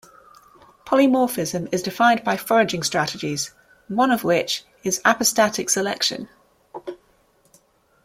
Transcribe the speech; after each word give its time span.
Polymorphism 0.83 1.69
is 1.71 1.83
defined 1.83 2.23
by 2.23 2.35
foraging 2.35 2.81
strategies, 2.81 3.51
one 3.87 4.09
of 4.09 4.23
which 4.23 4.63
is 4.83 4.99
apostatic 5.05 5.69
selection. 5.69 6.27